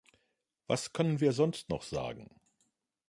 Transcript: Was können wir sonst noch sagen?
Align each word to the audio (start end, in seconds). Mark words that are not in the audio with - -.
Was 0.65 0.93
können 0.93 1.19
wir 1.21 1.31
sonst 1.31 1.69
noch 1.69 1.83
sagen? 1.83 2.27